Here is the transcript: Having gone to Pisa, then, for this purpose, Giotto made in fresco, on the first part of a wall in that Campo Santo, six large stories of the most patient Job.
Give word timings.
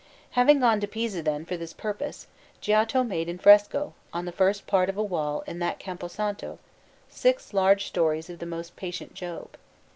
Having 0.31 0.61
gone 0.61 0.79
to 0.79 0.87
Pisa, 0.87 1.21
then, 1.21 1.45
for 1.45 1.55
this 1.57 1.73
purpose, 1.73 2.25
Giotto 2.59 3.03
made 3.03 3.29
in 3.29 3.37
fresco, 3.37 3.93
on 4.11 4.25
the 4.25 4.31
first 4.31 4.65
part 4.65 4.89
of 4.89 4.97
a 4.97 5.03
wall 5.03 5.43
in 5.45 5.59
that 5.59 5.77
Campo 5.77 6.07
Santo, 6.07 6.57
six 7.07 7.53
large 7.53 7.85
stories 7.85 8.27
of 8.27 8.39
the 8.39 8.47
most 8.47 8.75
patient 8.75 9.13
Job. 9.13 9.57